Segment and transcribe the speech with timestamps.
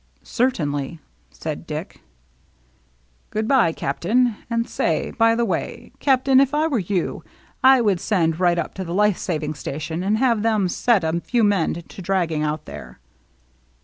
[0.23, 0.99] "Certainly,"
[1.29, 2.01] said Dick."
[3.29, 5.91] Good by, Captain— and say, by the way.
[5.99, 7.23] Captain, if I were you,
[7.63, 11.21] I would send right up to the life saving station and have them' set a
[11.21, 12.99] few men to dragging out there."